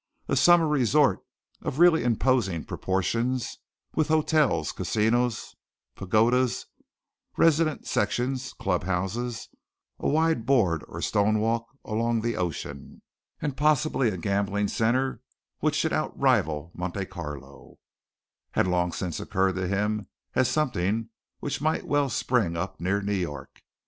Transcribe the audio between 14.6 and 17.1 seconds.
center which should outrival Monte